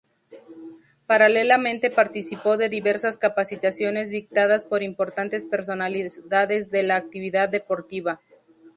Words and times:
Paralelamente 1.05 1.91
participó 1.91 2.57
de 2.57 2.69
diversas 2.69 3.19
capacitaciones 3.19 4.09
dictadas 4.09 4.65
por 4.65 4.81
importantes 4.81 5.45
personalidades 5.45 6.71
de 6.71 6.81
la 6.81 6.95
actividad 6.95 7.49
deportiva. 7.49 8.19